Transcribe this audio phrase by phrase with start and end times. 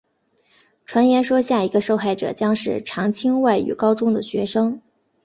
[0.83, 4.81] 传言说下一个受害者将是常青外语高中的学生。